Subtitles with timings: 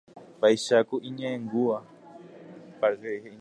[0.41, 1.77] Vaicháku iñe'ẽngúva.